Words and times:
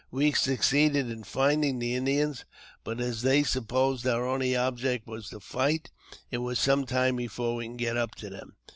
We 0.09 0.31
succeeded 0.31 1.11
in 1.11 1.23
finding 1.25 1.77
the 1.77 1.93
Indians; 1.93 2.43
but, 2.83 2.99
as 2.99 3.21
they 3.21 3.43
supposed 3.43 4.07
our 4.07 4.25
only 4.27 4.55
object 4.55 5.05
was 5.05 5.29
to 5.29 5.39
fight, 5.39 5.91
it 6.31 6.39
was 6.39 6.57
some 6.57 6.87
time 6.87 7.17
before 7.17 7.53
we 7.57 7.67
could 7.67 7.77
get 7.77 7.97
up 7.97 8.15
to 8.15 8.31
them. 8.31 8.55